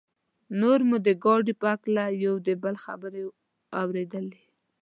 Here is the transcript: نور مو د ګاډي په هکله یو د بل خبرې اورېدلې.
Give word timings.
نور 0.59 0.79
مو 0.87 0.97
د 1.07 1.09
ګاډي 1.23 1.53
په 1.61 1.65
هکله 1.73 2.03
یو 2.25 2.35
د 2.47 2.49
بل 2.63 2.75
خبرې 2.85 3.21
اورېدلې. 3.81 4.43